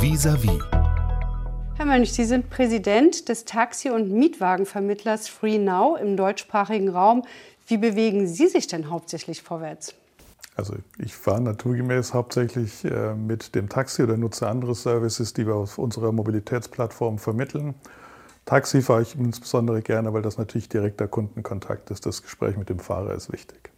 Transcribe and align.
Vis-à-vis. 0.00 0.58
Herr 1.76 1.84
Mönch, 1.84 2.14
Sie 2.14 2.24
sind 2.24 2.48
Präsident 2.48 3.28
des 3.28 3.44
Taxi- 3.44 3.90
und 3.90 4.10
Mietwagenvermittlers 4.10 5.28
FreeNow 5.28 6.00
im 6.00 6.16
deutschsprachigen 6.16 6.88
Raum. 6.88 7.22
Wie 7.66 7.76
bewegen 7.76 8.26
Sie 8.26 8.46
sich 8.46 8.66
denn 8.66 8.88
hauptsächlich 8.88 9.42
vorwärts? 9.42 9.92
Also 10.56 10.74
ich 10.96 11.14
fahre 11.14 11.42
naturgemäß 11.42 12.14
hauptsächlich 12.14 12.82
äh, 12.86 13.14
mit 13.14 13.54
dem 13.54 13.68
Taxi 13.68 14.02
oder 14.02 14.16
nutze 14.16 14.48
andere 14.48 14.74
Services, 14.74 15.34
die 15.34 15.46
wir 15.46 15.54
auf 15.54 15.76
unserer 15.76 16.12
Mobilitätsplattform 16.12 17.18
vermitteln. 17.18 17.74
Taxi 18.46 18.80
fahre 18.80 19.02
ich 19.02 19.14
insbesondere 19.16 19.82
gerne, 19.82 20.14
weil 20.14 20.22
das 20.22 20.38
natürlich 20.38 20.70
direkter 20.70 21.08
Kundenkontakt 21.08 21.90
ist. 21.90 22.06
Das 22.06 22.22
Gespräch 22.22 22.56
mit 22.56 22.70
dem 22.70 22.78
Fahrer 22.78 23.14
ist 23.14 23.30
wichtig. 23.30 23.70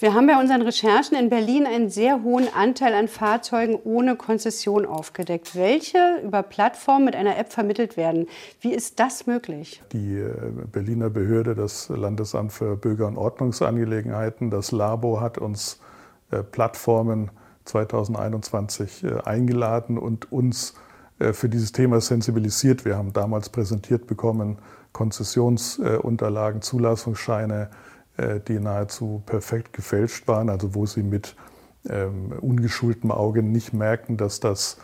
Wir 0.00 0.12
haben 0.12 0.26
bei 0.26 0.36
unseren 0.40 0.62
Recherchen 0.62 1.16
in 1.16 1.30
Berlin 1.30 1.66
einen 1.66 1.88
sehr 1.88 2.24
hohen 2.24 2.48
Anteil 2.52 2.94
an 2.94 3.06
Fahrzeugen 3.06 3.78
ohne 3.84 4.16
Konzession 4.16 4.86
aufgedeckt, 4.86 5.54
welche 5.54 6.20
über 6.24 6.42
Plattformen 6.42 7.04
mit 7.04 7.14
einer 7.14 7.38
App 7.38 7.52
vermittelt 7.52 7.96
werden. 7.96 8.26
Wie 8.60 8.74
ist 8.74 8.98
das 8.98 9.28
möglich? 9.28 9.80
Die 9.92 10.18
äh, 10.18 10.32
Berliner 10.72 11.10
Behörde, 11.10 11.54
das 11.54 11.88
Landesamt 11.90 12.52
für 12.52 12.76
Bürger- 12.76 13.06
und 13.06 13.16
Ordnungsangelegenheiten, 13.16 14.50
das 14.50 14.72
Labo 14.72 15.20
hat 15.20 15.38
uns 15.38 15.78
äh, 16.32 16.42
Plattformen 16.42 17.30
2021 17.64 19.04
äh, 19.04 19.20
eingeladen 19.24 19.96
und 19.96 20.32
uns 20.32 20.74
für 21.16 21.48
dieses 21.48 21.70
Thema 21.70 22.00
sensibilisiert. 22.00 22.84
Wir 22.84 22.96
haben 22.96 23.12
damals 23.12 23.48
präsentiert 23.48 24.08
bekommen 24.08 24.58
Konzessionsunterlagen, 24.92 26.60
Zulassungsscheine, 26.60 27.70
die 28.16 28.60
nahezu 28.60 29.22
perfekt 29.26 29.72
gefälscht 29.72 30.28
waren, 30.28 30.48
also 30.48 30.74
wo 30.74 30.86
sie 30.86 31.02
mit 31.02 31.34
ähm, 31.88 32.32
ungeschultem 32.40 33.10
Auge 33.10 33.42
nicht 33.42 33.72
merken, 33.72 34.16
dass 34.16 34.40
das, 34.40 34.78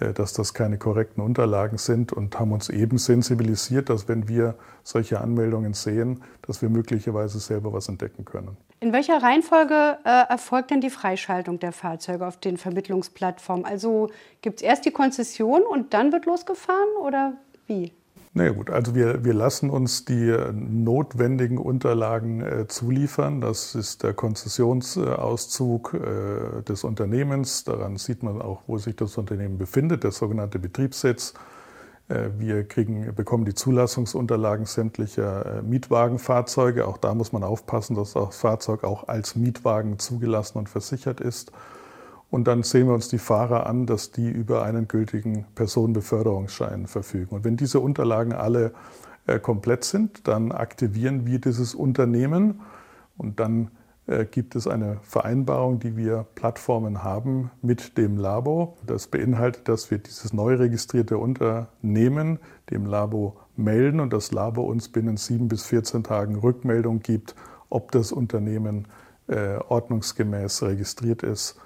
äh, 0.00 0.12
dass 0.12 0.32
das 0.32 0.54
keine 0.54 0.78
korrekten 0.78 1.22
Unterlagen 1.22 1.78
sind 1.78 2.12
und 2.12 2.38
haben 2.38 2.52
uns 2.52 2.68
eben 2.68 2.98
sensibilisiert, 2.98 3.88
dass 3.88 4.08
wenn 4.08 4.28
wir 4.28 4.56
solche 4.82 5.20
Anmeldungen 5.20 5.74
sehen, 5.74 6.22
dass 6.42 6.60
wir 6.60 6.68
möglicherweise 6.68 7.38
selber 7.38 7.72
was 7.72 7.88
entdecken 7.88 8.24
können. 8.24 8.56
In 8.80 8.92
welcher 8.92 9.22
Reihenfolge 9.22 9.98
äh, 10.04 10.24
erfolgt 10.28 10.70
denn 10.70 10.80
die 10.80 10.90
Freischaltung 10.90 11.58
der 11.58 11.72
Fahrzeuge 11.72 12.26
auf 12.26 12.38
den 12.38 12.56
Vermittlungsplattformen? 12.56 13.64
Also 13.64 14.10
gibt 14.42 14.56
es 14.56 14.62
erst 14.62 14.84
die 14.84 14.90
Konzession 14.90 15.62
und 15.62 15.94
dann 15.94 16.12
wird 16.12 16.26
losgefahren 16.26 16.88
oder 17.00 17.34
wie? 17.66 17.92
Na 18.34 18.44
ja, 18.44 18.50
gut, 18.52 18.70
also 18.70 18.94
wir, 18.94 19.24
wir 19.24 19.34
lassen 19.34 19.68
uns 19.68 20.06
die 20.06 20.34
notwendigen 20.54 21.58
Unterlagen 21.58 22.40
äh, 22.40 22.66
zuliefern. 22.66 23.42
Das 23.42 23.74
ist 23.74 24.02
der 24.02 24.14
Konzessionsauszug 24.14 25.92
äh, 25.92 26.62
des 26.62 26.82
Unternehmens. 26.82 27.64
Daran 27.64 27.98
sieht 27.98 28.22
man 28.22 28.40
auch, 28.40 28.62
wo 28.66 28.78
sich 28.78 28.96
das 28.96 29.18
Unternehmen 29.18 29.58
befindet, 29.58 30.02
der 30.02 30.12
sogenannte 30.12 30.58
Betriebssitz. 30.58 31.34
Äh, 32.08 32.30
wir 32.38 32.66
kriegen, 32.66 33.14
bekommen 33.14 33.44
die 33.44 33.52
Zulassungsunterlagen 33.52 34.64
sämtlicher 34.64 35.58
äh, 35.58 35.62
Mietwagenfahrzeuge. 35.62 36.88
Auch 36.88 36.96
da 36.96 37.14
muss 37.14 37.32
man 37.32 37.42
aufpassen, 37.44 37.96
dass 37.96 38.14
das 38.14 38.38
Fahrzeug 38.38 38.84
auch 38.84 39.08
als 39.08 39.36
Mietwagen 39.36 39.98
zugelassen 39.98 40.56
und 40.56 40.70
versichert 40.70 41.20
ist. 41.20 41.52
Und 42.32 42.48
dann 42.48 42.62
sehen 42.62 42.86
wir 42.86 42.94
uns 42.94 43.08
die 43.08 43.18
Fahrer 43.18 43.66
an, 43.66 43.84
dass 43.84 44.10
die 44.10 44.30
über 44.30 44.62
einen 44.62 44.88
gültigen 44.88 45.44
Personenbeförderungsschein 45.54 46.86
verfügen. 46.86 47.34
Und 47.36 47.44
wenn 47.44 47.58
diese 47.58 47.78
Unterlagen 47.78 48.32
alle 48.32 48.72
äh, 49.26 49.38
komplett 49.38 49.84
sind, 49.84 50.26
dann 50.26 50.50
aktivieren 50.50 51.26
wir 51.26 51.38
dieses 51.40 51.74
Unternehmen 51.74 52.62
und 53.18 53.38
dann 53.38 53.70
äh, 54.06 54.24
gibt 54.24 54.56
es 54.56 54.66
eine 54.66 54.96
Vereinbarung, 55.02 55.78
die 55.78 55.94
wir 55.98 56.24
Plattformen 56.34 57.04
haben 57.04 57.50
mit 57.60 57.98
dem 57.98 58.16
Labo. 58.16 58.78
Das 58.86 59.08
beinhaltet, 59.08 59.68
dass 59.68 59.90
wir 59.90 59.98
dieses 59.98 60.32
neu 60.32 60.54
registrierte 60.54 61.18
Unternehmen 61.18 62.38
dem 62.70 62.86
Labo 62.86 63.36
melden 63.56 64.00
und 64.00 64.10
das 64.14 64.32
Labo 64.32 64.62
uns 64.62 64.88
binnen 64.88 65.18
sieben 65.18 65.48
bis 65.48 65.66
14 65.66 66.02
Tagen 66.02 66.36
Rückmeldung 66.36 67.00
gibt, 67.00 67.34
ob 67.68 67.92
das 67.92 68.10
Unternehmen 68.10 68.88
äh, 69.26 69.56
ordnungsgemäß 69.68 70.62
registriert 70.62 71.22
ist 71.22 71.60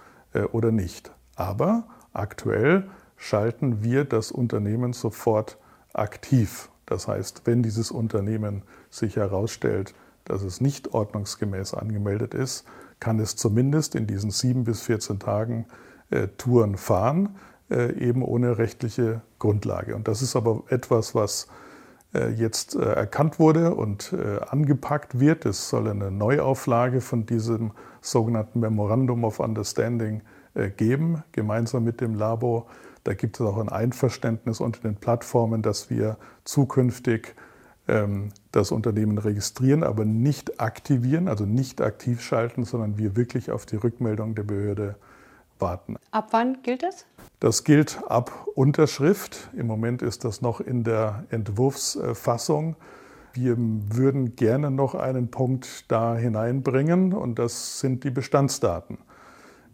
oder 0.45 0.73
nicht. 0.73 1.13
Aber 1.35 1.85
aktuell 2.13 2.89
schalten 3.17 3.83
wir 3.83 4.05
das 4.05 4.31
Unternehmen 4.31 4.93
sofort 4.93 5.59
aktiv. 5.93 6.71
Das 6.87 7.09
heißt, 7.09 7.43
wenn 7.45 7.63
dieses 7.63 7.91
Unternehmen 7.91 8.63
sich 8.91 9.17
herausstellt, 9.17 9.95
dass 10.25 10.43
es 10.43 10.61
nicht 10.61 10.95
ordnungsgemäß 10.95 11.75
angemeldet 11.75 12.35
ist, 12.35 12.65
kann 13.01 13.19
es 13.19 13.37
zumindest 13.37 13.95
in 13.95 14.07
diesen 14.07 14.31
sieben 14.31 14.65
bis 14.65 14.83
14 14.83 15.19
Tagen 15.19 15.67
äh, 16.11 16.29
Touren 16.39 16.77
fahren, 16.77 17.37
äh, 17.71 17.93
eben 17.99 18.23
ohne 18.23 18.59
rechtliche 18.59 19.23
Grundlage. 19.39 19.95
Und 19.95 20.09
das 20.09 20.23
ist 20.23 20.37
aber 20.37 20.63
etwas, 20.69 21.15
was 21.15 21.49
äh, 22.15 22.31
jetzt 22.31 22.75
äh, 22.75 22.81
erkannt 22.81 23.39
wurde 23.39 23.75
und 23.75 24.13
äh, 24.13 24.41
angepackt 24.49 25.21
wird. 25.21 25.45
Es 25.45 25.69
soll 25.69 25.89
eine 25.89 26.11
Neuauflage 26.11 27.01
von 27.01 27.27
diesem 27.27 27.73
sogenannten 28.07 28.61
Memorandum 28.61 29.25
of 29.25 29.41
Understanding 29.41 30.23
geben, 30.77 31.23
gemeinsam 31.33 31.85
mit 31.85 32.01
dem 32.01 32.15
Labo. 32.15 32.67
Da 33.05 33.15
gibt 33.15 33.39
es 33.39 33.47
auch 33.47 33.59
ein 33.59 33.69
Einverständnis 33.69 34.61
unter 34.61 34.81
den 34.81 34.97
Plattformen, 34.97 35.63
dass 35.63 35.91
wir 35.91 36.17
zukünftig 36.45 37.35
ähm, 37.89 38.31
das 38.51 38.73
Unternehmen 38.73 39.19
registrieren, 39.19 39.85
aber 39.85 40.05
nicht 40.05 40.61
aktivieren, 40.61 41.29
also 41.29 41.45
nicht 41.45 41.81
aktiv 41.81 42.21
schalten, 42.21 42.65
sondern 42.65 42.99
wir 42.99 43.15
wirklich 43.15 43.53
auf 43.53 43.65
die 43.65 43.77
Rückmeldung 43.77 44.35
der 44.35 44.43
Behörde 44.43 44.97
warten. 45.59 45.97
Ab 46.11 46.29
wann 46.33 46.63
gilt 46.63 46.83
das? 46.83 47.07
Das 47.39 47.65
gilt 47.65 48.01
ab 48.09 48.47
Unterschrift. 48.55 49.51
Im 49.57 49.67
Moment 49.67 50.03
ist 50.03 50.25
das 50.25 50.43
noch 50.43 50.61
in 50.61 50.83
der 50.83 51.25
Entwurfsfassung. 51.31 52.77
Wir 53.37 53.57
würden 53.59 54.35
gerne 54.35 54.71
noch 54.71 54.95
einen 54.95 55.31
Punkt 55.31 55.85
da 55.89 56.17
hineinbringen 56.17 57.13
und 57.13 57.39
das 57.39 57.81
sind 57.81 58.05
die 58.05 58.11
Bestandsdaten. 58.11 58.99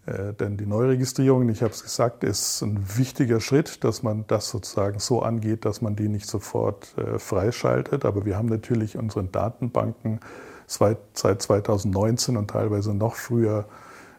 Äh, 0.06 0.34
denn 0.34 0.56
die 0.56 0.66
Neuregistrierung, 0.66 1.48
ich 1.48 1.62
habe 1.62 1.72
es 1.72 1.82
gesagt, 1.82 2.24
ist 2.24 2.62
ein 2.62 2.78
wichtiger 2.96 3.40
Schritt, 3.40 3.84
dass 3.84 4.02
man 4.02 4.24
das 4.26 4.48
sozusagen 4.48 4.98
so 4.98 5.22
angeht, 5.22 5.64
dass 5.64 5.80
man 5.80 5.96
die 5.96 6.08
nicht 6.08 6.26
sofort 6.26 6.96
äh, 6.98 7.18
freischaltet. 7.18 8.04
Aber 8.04 8.24
wir 8.24 8.36
haben 8.36 8.48
natürlich 8.48 8.98
unseren 8.98 9.30
Datenbanken 9.30 10.20
seit 10.66 10.98
2019 11.14 12.36
und 12.36 12.50
teilweise 12.50 12.94
noch 12.94 13.14
früher 13.14 13.66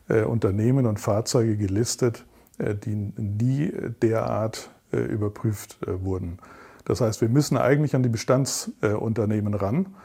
äh, 0.09 0.23
Unternehmen 0.23 0.85
und 0.85 0.99
Fahrzeuge 0.99 1.57
gelistet, 1.57 2.25
äh, 2.57 2.75
die 2.75 2.95
nie 2.95 3.71
derart 4.01 4.69
äh, 4.91 4.97
überprüft 4.97 5.77
wurden. 5.85 6.39
Das 6.85 7.01
heißt, 7.01 7.21
wir 7.21 7.29
müssen 7.29 7.57
eigentlich 7.57 7.95
an 7.95 8.03
die 8.03 8.09
Bestandsunternehmen 8.09 9.53
ran. 9.53 9.95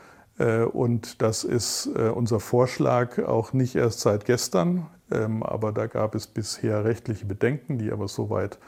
Und 0.72 1.20
das 1.20 1.42
ist 1.42 1.86
unser 1.86 2.38
Vorschlag 2.38 3.18
auch 3.18 3.52
nicht 3.52 3.74
erst 3.74 4.00
seit 4.00 4.24
gestern, 4.24 4.86
ähm, 5.10 5.42
aber 5.42 5.72
da 5.72 5.86
gab 5.86 6.14
es 6.14 6.26
bisher 6.26 6.84
rechtliche 6.84 7.24
Bedenken, 7.26 7.78
die 7.78 7.90
aber 7.90 8.08
soweit 8.08 8.58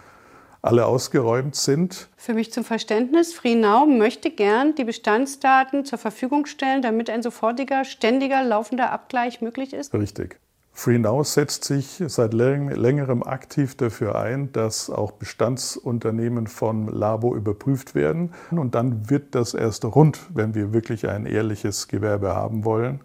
alle 0.62 0.87
ausgeräumt 0.87 1.56
sind. 1.56 2.09
Für 2.16 2.34
mich 2.34 2.53
zum 2.53 2.65
Verständnis, 2.65 3.32
FreeNow 3.32 3.87
möchte 3.87 4.31
gern 4.31 4.75
die 4.75 4.84
Bestandsdaten 4.84 5.84
zur 5.84 5.98
Verfügung 5.98 6.47
stellen, 6.47 6.82
damit 6.82 7.09
ein 7.09 7.22
sofortiger, 7.22 7.84
ständiger, 7.84 8.42
laufender 8.42 8.91
Abgleich 8.91 9.41
möglich 9.41 9.72
ist? 9.72 9.94
Richtig. 9.94 10.38
FreeNow 10.80 11.26
setzt 11.26 11.64
sich 11.64 12.02
seit 12.06 12.32
längerem 12.32 13.22
aktiv 13.22 13.76
dafür 13.76 14.18
ein, 14.18 14.50
dass 14.52 14.88
auch 14.88 15.12
Bestandsunternehmen 15.12 16.46
von 16.46 16.88
Labo 16.88 17.36
überprüft 17.36 17.94
werden. 17.94 18.32
Und 18.50 18.74
dann 18.74 19.10
wird 19.10 19.34
das 19.34 19.52
erst 19.52 19.84
rund, 19.84 20.18
wenn 20.32 20.54
wir 20.54 20.72
wirklich 20.72 21.06
ein 21.06 21.26
ehrliches 21.26 21.86
Gewerbe 21.86 22.34
haben 22.34 22.64
wollen. 22.64 23.02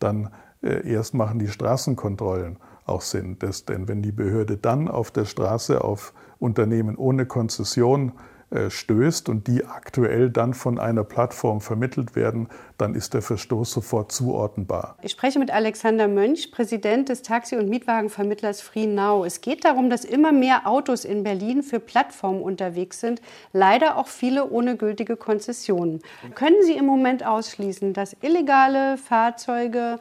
Dann 0.00 0.28
äh, 0.62 0.86
erst 0.86 1.14
machen 1.14 1.38
die 1.38 1.48
Straßenkontrollen 1.48 2.58
auch 2.84 3.00
Sinn. 3.00 3.38
Denn 3.68 3.88
wenn 3.88 4.02
die 4.02 4.12
Behörde 4.12 4.58
dann 4.58 4.86
auf 4.86 5.10
der 5.10 5.24
Straße 5.24 5.82
auf 5.82 6.12
Unternehmen 6.38 6.94
ohne 6.94 7.24
Konzession 7.24 8.12
stößt 8.68 9.28
und 9.28 9.46
die 9.46 9.64
aktuell 9.64 10.30
dann 10.30 10.54
von 10.54 10.78
einer 10.78 11.04
Plattform 11.04 11.60
vermittelt 11.60 12.16
werden, 12.16 12.48
dann 12.78 12.94
ist 12.94 13.14
der 13.14 13.22
Verstoß 13.22 13.70
sofort 13.70 14.12
zuordnenbar. 14.12 14.96
Ich 15.02 15.12
spreche 15.12 15.38
mit 15.38 15.50
Alexander 15.50 16.08
Mönch, 16.08 16.50
Präsident 16.52 17.08
des 17.08 17.22
Taxi- 17.22 17.56
und 17.56 17.68
Mietwagenvermittlers 17.68 18.60
FreeNow. 18.60 19.24
Es 19.24 19.40
geht 19.40 19.64
darum, 19.64 19.90
dass 19.90 20.04
immer 20.04 20.32
mehr 20.32 20.66
Autos 20.66 21.04
in 21.04 21.22
Berlin 21.22 21.62
für 21.62 21.80
Plattformen 21.80 22.42
unterwegs 22.42 23.00
sind, 23.00 23.20
leider 23.52 23.96
auch 23.96 24.08
viele 24.08 24.50
ohne 24.50 24.76
gültige 24.76 25.16
Konzessionen. 25.16 26.00
Können 26.34 26.62
Sie 26.62 26.76
im 26.76 26.86
Moment 26.86 27.24
ausschließen, 27.24 27.92
dass 27.92 28.16
illegale 28.22 28.96
Fahrzeuge 28.96 29.98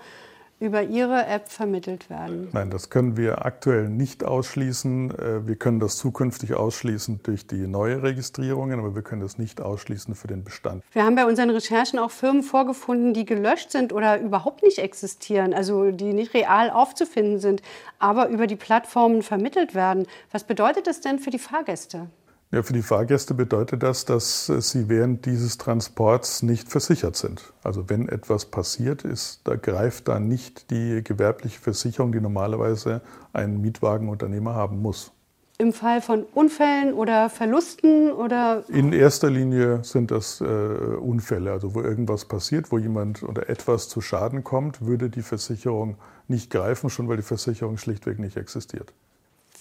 über 0.63 0.81
Ihre 0.81 1.25
App 1.25 1.49
vermittelt 1.49 2.09
werden? 2.09 2.47
Nein, 2.53 2.69
das 2.69 2.89
können 2.89 3.17
wir 3.17 3.45
aktuell 3.45 3.89
nicht 3.89 4.23
ausschließen. 4.23 5.11
Äh, 5.11 5.47
wir 5.47 5.55
können 5.57 5.79
das 5.79 5.97
zukünftig 5.97 6.53
ausschließen 6.53 7.19
durch 7.23 7.45
die 7.45 7.67
neue 7.67 8.01
Registrierungen, 8.01 8.79
aber 8.79 8.95
wir 8.95 9.01
können 9.01 9.21
das 9.21 9.37
nicht 9.37 9.61
ausschließen 9.61 10.15
für 10.15 10.27
den 10.27 10.43
Bestand. 10.43 10.83
Wir 10.93 11.03
haben 11.03 11.15
bei 11.15 11.25
unseren 11.25 11.49
Recherchen 11.49 11.99
auch 11.99 12.11
Firmen 12.11 12.43
vorgefunden, 12.43 13.13
die 13.13 13.25
gelöscht 13.25 13.71
sind 13.71 13.91
oder 13.91 14.19
überhaupt 14.19 14.63
nicht 14.63 14.79
existieren, 14.79 15.53
also 15.53 15.91
die 15.91 16.13
nicht 16.13 16.33
real 16.33 16.69
aufzufinden 16.69 17.39
sind, 17.39 17.61
aber 17.99 18.29
über 18.29 18.47
die 18.47 18.55
Plattformen 18.55 19.21
vermittelt 19.21 19.75
werden. 19.75 20.07
Was 20.31 20.45
bedeutet 20.45 20.87
das 20.87 21.01
denn 21.01 21.19
für 21.19 21.29
die 21.29 21.39
Fahrgäste? 21.39 22.07
Ja, 22.53 22.61
für 22.61 22.73
die 22.73 22.83
Fahrgäste 22.83 23.33
bedeutet 23.33 23.81
das, 23.81 24.05
dass 24.05 24.45
sie 24.45 24.87
während 24.87 25.25
dieses 25.25 25.57
Transports 25.57 26.43
nicht 26.43 26.69
versichert 26.69 27.15
sind. 27.15 27.51
Also 27.63 27.89
wenn 27.89 28.07
etwas 28.07 28.45
passiert 28.45 29.01
ist, 29.01 29.41
da 29.45 29.55
greift 29.55 30.07
dann 30.07 30.27
nicht 30.27 30.69
die 30.69 31.03
gewerbliche 31.03 31.59
Versicherung, 31.59 32.11
die 32.11 32.21
normalerweise 32.21 33.01
ein 33.33 33.59
Mietwagenunternehmer 33.59 34.53
haben 34.53 34.83
muss. 34.83 35.11
Im 35.57 35.73
Fall 35.73 35.99
von 35.99 36.25
Unfällen 36.35 36.93
oder 36.93 37.31
Verlusten 37.31 38.11
oder? 38.11 38.63
In 38.67 38.93
erster 38.93 39.31
Linie 39.31 39.83
sind 39.83 40.11
das 40.11 40.39
äh, 40.39 40.45
Unfälle, 40.45 41.51
also 41.51 41.73
wo 41.73 41.81
irgendwas 41.81 42.25
passiert, 42.25 42.71
wo 42.71 42.77
jemand 42.77 43.23
oder 43.23 43.49
etwas 43.49 43.89
zu 43.89 43.99
Schaden 43.99 44.43
kommt, 44.43 44.85
würde 44.85 45.09
die 45.09 45.23
Versicherung 45.23 45.97
nicht 46.27 46.51
greifen, 46.51 46.91
schon 46.91 47.09
weil 47.09 47.17
die 47.17 47.23
Versicherung 47.23 47.77
schlichtweg 47.77 48.19
nicht 48.19 48.37
existiert. 48.37 48.93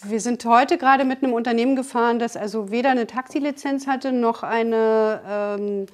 Wir 0.05 0.21
sind 0.21 0.45
heute 0.45 0.79
gerade 0.79 1.05
mit 1.05 1.23
einem 1.23 1.33
Unternehmen 1.33 1.77
gefahren, 1.77 2.19
das 2.19 2.37
also 2.37 2.71
weder 2.71 2.91
eine 2.91 3.07
Taxilizenz 3.07 3.87
hatte 3.87 4.13
noch 4.13 4.43
eine 4.43 5.21
ähm, 5.29 5.87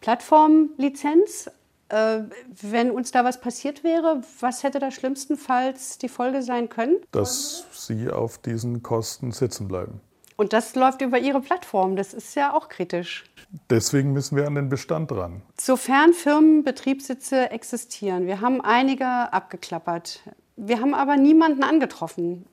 Plattformlizenz. 0.00 1.50
Äh, 1.90 2.20
wenn 2.62 2.90
uns 2.90 3.10
da 3.12 3.24
was 3.24 3.40
passiert 3.40 3.84
wäre, 3.84 4.22
was 4.40 4.62
hätte 4.62 4.78
da 4.78 4.90
schlimmstenfalls 4.90 5.98
die 5.98 6.08
Folge 6.08 6.42
sein 6.42 6.70
können? 6.70 6.96
Dass 7.12 7.66
Sie 7.72 8.10
auf 8.10 8.38
diesen 8.38 8.82
Kosten 8.82 9.32
sitzen 9.32 9.68
bleiben. 9.68 10.00
Und 10.36 10.54
das 10.54 10.74
läuft 10.74 11.02
über 11.02 11.18
Ihre 11.18 11.40
Plattform. 11.42 11.94
Das 11.94 12.14
ist 12.14 12.34
ja 12.34 12.54
auch 12.54 12.70
kritisch. 12.70 13.24
Deswegen 13.68 14.12
müssen 14.12 14.36
wir 14.36 14.46
an 14.46 14.54
den 14.54 14.70
Bestand 14.70 15.12
ran. 15.12 15.42
Sofern 15.60 16.14
Firmenbetriebssitze 16.14 17.50
existieren, 17.50 18.26
wir 18.26 18.40
haben 18.40 18.62
einige 18.62 19.06
abgeklappert. 19.06 20.20
Wir 20.56 20.80
haben 20.80 20.94
aber 20.94 21.16
niemanden 21.16 21.62
angetroffen. 21.62 22.46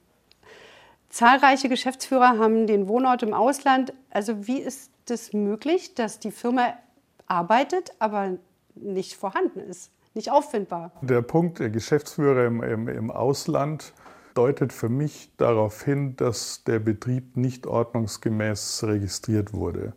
Zahlreiche 1.10 1.70
Geschäftsführer 1.70 2.38
haben 2.38 2.68
den 2.68 2.88
Wohnort 2.88 3.24
im 3.24 3.34
Ausland. 3.34 3.94
Also 4.10 4.48
wie 4.48 4.60
ist 4.60 4.92
das 5.06 5.34
möglich, 5.34 5.96
dass 5.96 6.20
die 6.20 6.32
Firma 6.32 6.74
arbeitet, 7.28 7.92
aber 8.00 8.38
nicht 8.76 9.16
vorhanden 9.16 9.60
ist, 9.60 9.92
nicht 10.14 10.32
auffindbar? 10.32 10.92
Der 11.02 11.22
Punkt 11.22 11.60
der 11.60 11.70
Geschäftsführer 11.70 12.46
im, 12.46 12.62
im, 12.62 12.88
im 12.88 13.12
Ausland 13.12 13.94
deutet 14.36 14.72
für 14.72 14.90
mich 14.90 15.32
darauf 15.38 15.84
hin, 15.84 16.16
dass 16.16 16.64
der 16.64 16.80
Betrieb 16.80 17.36
nicht 17.36 17.66
ordnungsgemäß 17.68 18.84
registriert 18.84 19.54
wurde, 19.54 19.94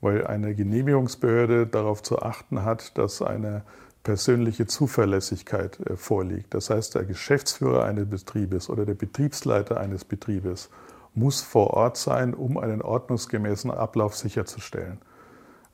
weil 0.00 0.26
eine 0.26 0.54
Genehmigungsbehörde 0.54 1.66
darauf 1.66 2.02
zu 2.02 2.20
achten 2.20 2.64
hat, 2.64 2.98
dass 2.98 3.22
eine 3.22 3.62
persönliche 4.02 4.66
Zuverlässigkeit 4.66 5.78
äh, 5.80 5.96
vorliegt. 5.96 6.54
Das 6.54 6.70
heißt, 6.70 6.94
der 6.94 7.04
Geschäftsführer 7.04 7.84
eines 7.84 8.08
Betriebes 8.08 8.70
oder 8.70 8.86
der 8.86 8.94
Betriebsleiter 8.94 9.78
eines 9.78 10.04
Betriebes 10.04 10.70
muss 11.14 11.40
vor 11.40 11.70
Ort 11.70 11.96
sein, 11.96 12.34
um 12.34 12.58
einen 12.58 12.82
ordnungsgemäßen 12.82 13.70
Ablauf 13.70 14.16
sicherzustellen. 14.16 14.98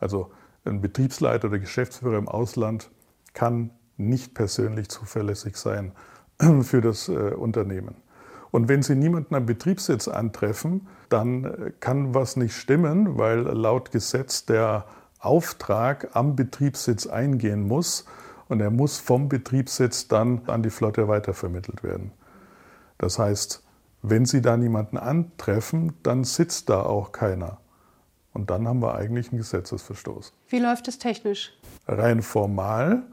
Also 0.00 0.30
ein 0.64 0.80
Betriebsleiter 0.80 1.48
oder 1.48 1.58
Geschäftsführer 1.58 2.18
im 2.18 2.28
Ausland 2.28 2.90
kann 3.34 3.70
nicht 3.96 4.34
persönlich 4.34 4.88
zuverlässig 4.88 5.56
sein 5.56 5.92
für 6.62 6.80
das 6.80 7.08
äh, 7.08 7.12
Unternehmen. 7.12 7.96
Und 8.50 8.68
wenn 8.68 8.82
Sie 8.82 8.94
niemanden 8.94 9.34
am 9.34 9.46
Betriebssitz 9.46 10.08
antreffen, 10.08 10.86
dann 11.08 11.44
äh, 11.44 11.72
kann 11.80 12.14
was 12.14 12.36
nicht 12.36 12.54
stimmen, 12.54 13.18
weil 13.18 13.40
laut 13.40 13.90
Gesetz 13.90 14.46
der 14.46 14.86
Auftrag 15.24 16.10
am 16.14 16.36
Betriebssitz 16.36 17.06
eingehen 17.06 17.66
muss 17.66 18.04
und 18.48 18.60
er 18.60 18.70
muss 18.70 18.98
vom 18.98 19.28
Betriebssitz 19.28 20.08
dann 20.08 20.42
an 20.46 20.62
die 20.62 20.70
Flotte 20.70 21.08
weitervermittelt 21.08 21.82
werden. 21.82 22.12
Das 22.98 23.18
heißt, 23.18 23.62
wenn 24.02 24.26
Sie 24.26 24.42
da 24.42 24.56
niemanden 24.56 24.98
antreffen, 24.98 25.94
dann 26.02 26.24
sitzt 26.24 26.68
da 26.68 26.82
auch 26.82 27.12
keiner. 27.12 27.58
Und 28.34 28.50
dann 28.50 28.68
haben 28.68 28.82
wir 28.82 28.96
eigentlich 28.96 29.30
einen 29.30 29.38
Gesetzesverstoß. 29.38 30.32
Wie 30.48 30.58
läuft 30.58 30.88
es 30.88 30.98
technisch? 30.98 31.56
Rein 31.86 32.20
formal 32.20 33.04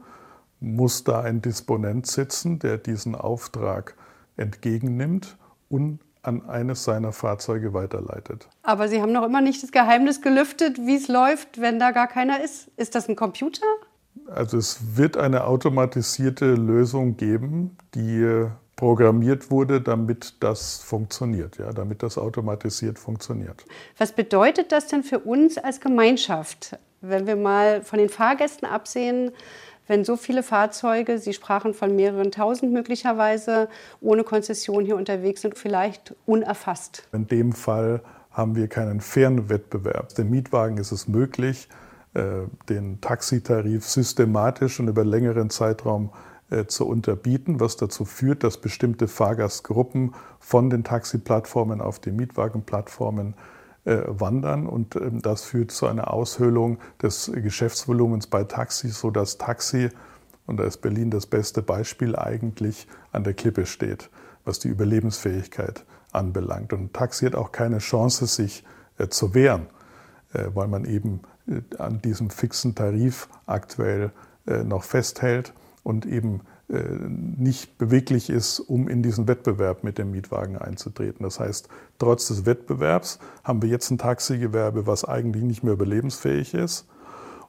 muss 0.60 1.04
da 1.04 1.22
ein 1.22 1.40
Disponent 1.40 2.06
sitzen, 2.06 2.58
der 2.58 2.78
diesen 2.78 3.14
Auftrag 3.14 3.94
entgegennimmt 4.36 5.36
und 5.68 6.00
an 6.22 6.48
eines 6.48 6.84
seiner 6.84 7.12
Fahrzeuge 7.12 7.74
weiterleitet. 7.74 8.48
Aber 8.62 8.88
Sie 8.88 9.02
haben 9.02 9.12
noch 9.12 9.24
immer 9.24 9.40
nicht 9.40 9.62
das 9.62 9.72
Geheimnis 9.72 10.22
gelüftet, 10.22 10.78
wie 10.78 10.96
es 10.96 11.08
läuft, 11.08 11.60
wenn 11.60 11.78
da 11.78 11.90
gar 11.90 12.06
keiner 12.06 12.42
ist. 12.42 12.68
Ist 12.76 12.94
das 12.94 13.08
ein 13.08 13.16
Computer? 13.16 13.66
Also 14.26 14.56
es 14.56 14.96
wird 14.96 15.16
eine 15.16 15.44
automatisierte 15.44 16.54
Lösung 16.54 17.16
geben, 17.16 17.76
die 17.94 18.46
programmiert 18.76 19.50
wurde, 19.50 19.80
damit 19.80 20.42
das 20.42 20.78
funktioniert, 20.78 21.58
ja, 21.58 21.72
damit 21.72 22.02
das 22.02 22.18
automatisiert 22.18 22.98
funktioniert. 22.98 23.64
Was 23.98 24.12
bedeutet 24.12 24.72
das 24.72 24.86
denn 24.86 25.02
für 25.02 25.20
uns 25.20 25.58
als 25.58 25.80
Gemeinschaft, 25.80 26.76
wenn 27.00 27.26
wir 27.26 27.36
mal 27.36 27.82
von 27.82 27.98
den 27.98 28.08
Fahrgästen 28.08 28.66
absehen? 28.66 29.32
Wenn 29.88 30.04
so 30.04 30.16
viele 30.16 30.42
Fahrzeuge, 30.42 31.18
Sie 31.18 31.32
sprachen 31.32 31.74
von 31.74 31.96
mehreren 31.96 32.30
tausend 32.30 32.72
möglicherweise, 32.72 33.68
ohne 34.00 34.24
Konzession 34.24 34.84
hier 34.84 34.96
unterwegs 34.96 35.42
sind, 35.42 35.58
vielleicht 35.58 36.14
unerfasst. 36.24 37.08
In 37.12 37.26
dem 37.26 37.52
Fall 37.52 38.00
haben 38.30 38.54
wir 38.56 38.68
keinen 38.68 39.00
fairen 39.00 39.48
Wettbewerb. 39.48 40.14
Der 40.14 40.24
Mietwagen 40.24 40.78
ist 40.78 40.92
es 40.92 41.08
möglich, 41.08 41.68
äh, 42.14 42.46
den 42.68 43.00
Taxitarif 43.00 43.86
systematisch 43.86 44.80
und 44.80 44.88
über 44.88 45.04
längeren 45.04 45.50
Zeitraum 45.50 46.10
äh, 46.50 46.66
zu 46.66 46.86
unterbieten, 46.86 47.60
was 47.60 47.76
dazu 47.76 48.04
führt, 48.04 48.44
dass 48.44 48.58
bestimmte 48.58 49.08
Fahrgastgruppen 49.08 50.14
von 50.38 50.70
den 50.70 50.84
Taxiplattformen 50.84 51.80
auf 51.80 51.98
die 51.98 52.12
Mietwagenplattformen 52.12 53.34
wandern 53.84 54.66
und 54.66 54.96
ähm, 54.96 55.22
das 55.22 55.42
führt 55.42 55.72
zu 55.72 55.86
einer 55.86 56.12
Aushöhlung 56.12 56.78
des 57.02 57.30
Geschäftsvolumens 57.34 58.28
bei 58.28 58.44
Taxis, 58.44 59.00
sodass 59.00 59.38
Taxi, 59.38 59.90
und 60.46 60.58
da 60.58 60.64
ist 60.64 60.78
Berlin 60.78 61.10
das 61.10 61.26
beste 61.26 61.62
Beispiel, 61.62 62.16
eigentlich 62.16 62.86
an 63.10 63.24
der 63.24 63.34
Klippe 63.34 63.66
steht, 63.66 64.10
was 64.44 64.58
die 64.58 64.68
Überlebensfähigkeit 64.68 65.84
anbelangt. 66.12 66.72
Und 66.72 66.92
Taxi 66.92 67.26
hat 67.26 67.34
auch 67.34 67.52
keine 67.52 67.78
Chance, 67.78 68.26
sich 68.26 68.64
zu 69.08 69.34
wehren, 69.34 69.66
weil 70.32 70.68
man 70.68 70.84
eben 70.84 71.22
äh, 71.46 71.60
an 71.78 72.00
diesem 72.00 72.30
fixen 72.30 72.74
Tarif 72.74 73.28
aktuell 73.46 74.12
äh, 74.46 74.64
noch 74.64 74.84
festhält 74.84 75.52
und 75.82 76.06
eben 76.06 76.40
äh, 76.40 76.42
nicht 76.68 77.76
beweglich 77.76 78.30
ist, 78.30 78.60
um 78.60 78.88
in 78.88 79.02
diesen 79.02 79.28
Wettbewerb 79.28 79.84
mit 79.84 79.98
dem 79.98 80.10
Mietwagen 80.10 80.56
einzutreten. 80.56 81.22
Das 81.22 81.38
heißt, 81.38 81.68
trotz 81.98 82.28
des 82.28 82.46
Wettbewerbs 82.46 83.18
haben 83.44 83.60
wir 83.60 83.68
jetzt 83.68 83.90
ein 83.90 83.98
Taxigewerbe, 83.98 84.86
was 84.86 85.04
eigentlich 85.04 85.42
nicht 85.42 85.62
mehr 85.62 85.74
überlebensfähig 85.74 86.54
ist. 86.54 86.86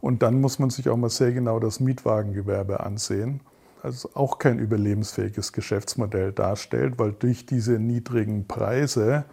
Und 0.02 0.22
dann 0.22 0.42
muss 0.42 0.60
man 0.60 0.70
sich 0.70 0.90
auch 0.90 0.98
mal 0.98 1.10
sehr 1.10 1.32
genau 1.32 1.60
das 1.60 1.80
Mietwagengewerbe 1.80 2.82
ansehen. 2.82 3.40
Also 3.82 4.10
auch 4.14 4.40
kein 4.40 4.60
überlebensfähiges 4.60 5.54
Geschäftsmodell 5.54 6.34
darstellt, 6.34 7.00
weil 7.00 7.14
durch 7.14 7.46
diese 7.46 7.80
niedrigen 7.80 8.48
Preise 8.48 9.26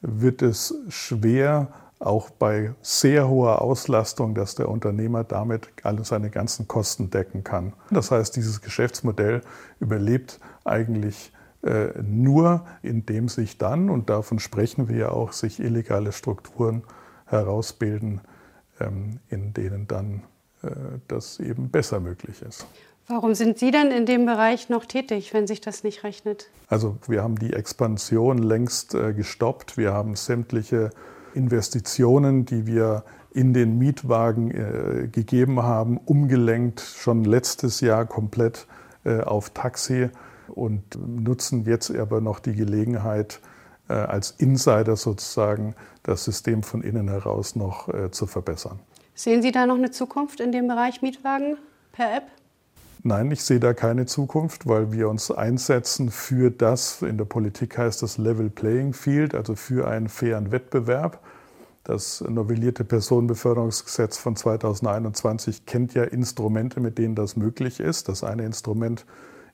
wird 0.00 0.42
es 0.42 0.74
schwer, 0.88 1.68
auch 2.00 2.30
bei 2.30 2.74
sehr 2.80 3.28
hoher 3.28 3.60
Auslastung, 3.60 4.34
dass 4.34 4.54
der 4.54 4.68
Unternehmer 4.68 5.22
damit 5.22 5.68
alle 5.82 6.04
seine 6.04 6.30
ganzen 6.30 6.66
Kosten 6.66 7.10
decken 7.10 7.44
kann. 7.44 7.74
Das 7.90 8.10
heißt, 8.10 8.34
dieses 8.36 8.62
Geschäftsmodell 8.62 9.42
überlebt 9.80 10.40
eigentlich 10.64 11.32
äh, 11.62 11.88
nur, 12.02 12.64
indem 12.82 13.28
sich 13.28 13.58
dann, 13.58 13.90
und 13.90 14.08
davon 14.08 14.38
sprechen 14.38 14.88
wir 14.88 14.96
ja 14.96 15.08
auch, 15.10 15.32
sich 15.32 15.60
illegale 15.60 16.12
Strukturen 16.12 16.84
herausbilden, 17.26 18.22
ähm, 18.80 19.20
in 19.28 19.52
denen 19.52 19.86
dann 19.86 20.22
äh, 20.62 20.70
das 21.06 21.38
eben 21.38 21.68
besser 21.68 22.00
möglich 22.00 22.40
ist. 22.40 22.66
Warum 23.08 23.34
sind 23.34 23.58
Sie 23.58 23.72
denn 23.72 23.90
in 23.90 24.06
dem 24.06 24.24
Bereich 24.24 24.70
noch 24.70 24.86
tätig, 24.86 25.34
wenn 25.34 25.46
sich 25.46 25.60
das 25.60 25.84
nicht 25.84 26.04
rechnet? 26.04 26.48
Also 26.68 26.96
wir 27.08 27.22
haben 27.22 27.36
die 27.36 27.52
Expansion 27.52 28.38
längst 28.38 28.94
äh, 28.94 29.12
gestoppt. 29.12 29.76
Wir 29.76 29.92
haben 29.92 30.16
sämtliche 30.16 30.90
Investitionen, 31.34 32.44
die 32.44 32.66
wir 32.66 33.04
in 33.32 33.54
den 33.54 33.78
Mietwagen 33.78 34.50
äh, 34.50 35.08
gegeben 35.08 35.62
haben, 35.62 35.98
umgelenkt 35.98 36.80
schon 36.80 37.24
letztes 37.24 37.80
Jahr 37.80 38.06
komplett 38.06 38.66
äh, 39.04 39.20
auf 39.20 39.50
Taxi 39.50 40.10
und 40.48 40.82
nutzen 41.06 41.64
jetzt 41.64 41.94
aber 41.94 42.20
noch 42.20 42.40
die 42.40 42.54
Gelegenheit, 42.54 43.40
äh, 43.88 43.94
als 43.94 44.32
Insider 44.32 44.96
sozusagen 44.96 45.74
das 46.02 46.24
System 46.24 46.62
von 46.62 46.82
innen 46.82 47.08
heraus 47.08 47.56
noch 47.56 47.88
äh, 47.88 48.10
zu 48.10 48.26
verbessern. 48.26 48.78
Sehen 49.14 49.42
Sie 49.42 49.52
da 49.52 49.66
noch 49.66 49.76
eine 49.76 49.90
Zukunft 49.90 50.40
in 50.40 50.52
dem 50.52 50.68
Bereich 50.68 51.02
Mietwagen 51.02 51.56
per 51.92 52.16
App? 52.16 52.24
Nein, 53.02 53.30
ich 53.30 53.42
sehe 53.42 53.60
da 53.60 53.72
keine 53.72 54.04
Zukunft, 54.04 54.66
weil 54.66 54.92
wir 54.92 55.08
uns 55.08 55.30
einsetzen 55.30 56.10
für 56.10 56.50
das, 56.50 57.00
in 57.00 57.16
der 57.16 57.24
Politik 57.24 57.78
heißt 57.78 58.02
das 58.02 58.18
Level 58.18 58.50
Playing 58.50 58.92
Field, 58.92 59.34
also 59.34 59.54
für 59.54 59.88
einen 59.88 60.10
fairen 60.10 60.52
Wettbewerb. 60.52 61.20
Das 61.82 62.20
novellierte 62.20 62.84
Personenbeförderungsgesetz 62.84 64.18
von 64.18 64.36
2021 64.36 65.64
kennt 65.64 65.94
ja 65.94 66.04
Instrumente, 66.04 66.80
mit 66.80 66.98
denen 66.98 67.14
das 67.14 67.36
möglich 67.36 67.80
ist. 67.80 68.10
Das 68.10 68.22
eine 68.22 68.44
Instrument 68.44 69.06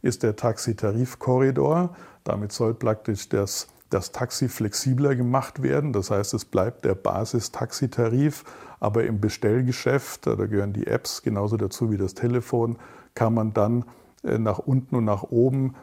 ist 0.03 0.25
der 0.25 0.35
Taxitarifkorridor. 0.35 1.95
Damit 2.25 2.51
soll 2.51 2.75
praktisch 2.75 3.29
das 3.29 3.69
das 3.91 4.11
Taxi 4.11 4.49
flexibler 4.49 5.15
gemacht 5.15 5.63
werden. 5.63 5.93
Das 5.93 6.11
heißt, 6.11 6.35
es 6.35 6.45
bleibt 6.45 6.85
der 6.85 6.97
Basistaxitarif, 6.97 8.45
aber 8.81 9.05
im 9.05 9.21
Bestellgeschäft, 9.21 10.27
da 10.27 10.35
gehören 10.35 10.73
die 10.73 10.89
Apps 10.89 11.23
genauso 11.23 11.57
dazu 11.57 11.93
wie 11.93 11.97
das 11.97 12.15
Telefon, 12.15 12.79
kann 13.17 13.35
man 13.35 13.53
dann 13.53 13.85
äh, 14.23 14.39
nach 14.39 14.61
unten 14.61 14.95
und 14.95 15.05
nach 15.05 15.25
oben 15.25 15.75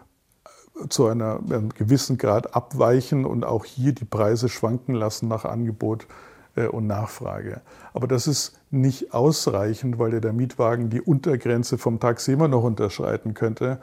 äh, 0.81 0.87
zu 0.87 1.07
einer, 1.07 1.39
einem 1.39 1.69
gewissen 1.69 2.17
Grad 2.17 2.55
abweichen 2.55 3.25
und 3.25 3.43
auch 3.43 3.65
hier 3.65 3.91
die 3.91 4.05
Preise 4.05 4.47
schwanken 4.47 4.95
lassen 4.95 5.27
nach 5.27 5.43
Angebot 5.43 6.07
äh, 6.55 6.67
und 6.67 6.87
Nachfrage. 6.87 7.59
Aber 7.93 8.07
das 8.07 8.27
ist 8.27 8.57
nicht 8.71 9.13
ausreichend, 9.13 9.99
weil 9.99 10.21
der 10.21 10.31
Mietwagen 10.31 10.89
die 10.89 11.01
Untergrenze 11.01 11.77
vom 11.77 11.99
Taxi 11.99 12.31
immer 12.31 12.47
noch 12.47 12.63
unterschreiten 12.63 13.33
könnte. 13.33 13.79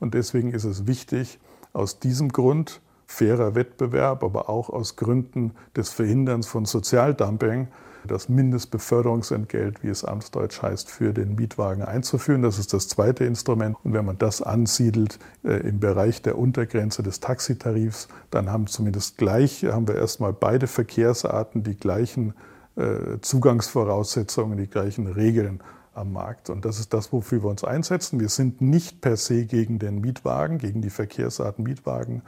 Und 0.00 0.14
deswegen 0.14 0.52
ist 0.52 0.64
es 0.64 0.88
wichtig, 0.88 1.38
aus 1.72 2.00
diesem 2.00 2.30
Grund 2.30 2.80
fairer 3.06 3.54
Wettbewerb, 3.54 4.24
aber 4.24 4.48
auch 4.48 4.70
aus 4.70 4.96
Gründen 4.96 5.52
des 5.76 5.90
Verhinderns 5.90 6.46
von 6.46 6.64
Sozialdumping 6.64 7.68
das 8.08 8.28
Mindestbeförderungsentgelt, 8.28 9.82
wie 9.82 9.88
es 9.88 10.04
amtsdeutsch 10.04 10.62
heißt, 10.62 10.90
für 10.90 11.12
den 11.12 11.34
Mietwagen 11.34 11.82
einzuführen. 11.82 12.42
Das 12.42 12.58
ist 12.58 12.72
das 12.72 12.88
zweite 12.88 13.24
Instrument. 13.24 13.76
Und 13.82 13.92
wenn 13.92 14.04
man 14.04 14.18
das 14.18 14.42
ansiedelt 14.42 15.18
äh, 15.44 15.68
im 15.68 15.80
Bereich 15.80 16.22
der 16.22 16.38
Untergrenze 16.38 17.02
des 17.02 17.20
Taxitarifs, 17.20 18.08
dann 18.30 18.50
haben 18.50 18.66
zumindest 18.66 19.18
gleich, 19.18 19.64
haben 19.64 19.88
wir 19.88 19.96
erstmal 19.96 20.32
beide 20.32 20.66
Verkehrsarten 20.66 21.62
die 21.62 21.76
gleichen 21.76 22.34
äh, 22.76 23.20
Zugangsvoraussetzungen, 23.20 24.58
die 24.58 24.66
gleichen 24.66 25.06
Regeln 25.06 25.60
am 25.94 26.12
Markt. 26.12 26.50
Und 26.50 26.64
das 26.64 26.78
ist 26.78 26.92
das, 26.92 27.12
wofür 27.12 27.42
wir 27.42 27.50
uns 27.50 27.64
einsetzen. 27.64 28.20
Wir 28.20 28.28
sind 28.28 28.60
nicht 28.60 29.00
per 29.00 29.16
se 29.16 29.46
gegen 29.46 29.78
den 29.78 30.00
Mietwagen, 30.00 30.58
gegen 30.58 30.82
die 30.82 30.90
Verkehrsarten 30.90 31.64
Mietwagen, 31.64 32.22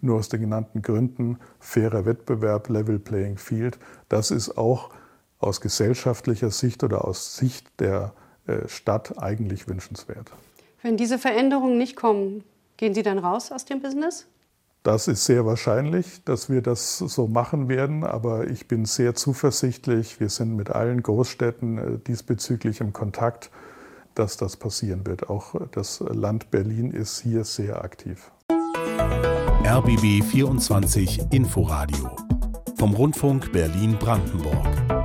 nur 0.00 0.18
aus 0.18 0.28
den 0.28 0.40
genannten 0.40 0.82
Gründen 0.82 1.38
fairer 1.58 2.06
Wettbewerb, 2.06 2.68
Level 2.68 2.98
Playing 2.98 3.36
Field. 3.36 3.78
Das 4.08 4.30
ist 4.30 4.56
auch 4.56 4.90
aus 5.38 5.60
gesellschaftlicher 5.60 6.50
Sicht 6.50 6.82
oder 6.84 7.04
aus 7.04 7.36
Sicht 7.36 7.66
der 7.80 8.12
äh, 8.46 8.68
Stadt 8.68 9.22
eigentlich 9.22 9.68
wünschenswert. 9.68 10.30
Wenn 10.82 10.96
diese 10.96 11.18
Veränderungen 11.18 11.78
nicht 11.78 11.96
kommen, 11.96 12.44
gehen 12.76 12.94
Sie 12.94 13.02
dann 13.02 13.18
raus 13.18 13.52
aus 13.52 13.64
dem 13.64 13.80
Business? 13.80 14.26
Das 14.84 15.08
ist 15.08 15.24
sehr 15.24 15.44
wahrscheinlich, 15.44 16.24
dass 16.24 16.48
wir 16.48 16.62
das 16.62 16.98
so 16.98 17.26
machen 17.26 17.68
werden, 17.68 18.04
aber 18.04 18.48
ich 18.48 18.68
bin 18.68 18.84
sehr 18.84 19.14
zuversichtlich. 19.14 20.20
Wir 20.20 20.28
sind 20.28 20.56
mit 20.56 20.70
allen 20.70 21.02
Großstädten 21.02 21.78
äh, 21.78 21.98
diesbezüglich 21.98 22.80
im 22.80 22.92
Kontakt, 22.92 23.50
dass 24.14 24.36
das 24.36 24.56
passieren 24.56 25.06
wird. 25.06 25.28
Auch 25.28 25.54
das 25.72 26.00
Land 26.00 26.50
Berlin 26.50 26.90
ist 26.92 27.20
hier 27.20 27.44
sehr 27.44 27.84
aktiv. 27.84 28.30
RBB 29.64 30.24
24 30.24 31.32
Inforadio 31.32 32.16
vom 32.78 32.94
Rundfunk 32.94 33.52
Berlin-Brandenburg. 33.52 34.97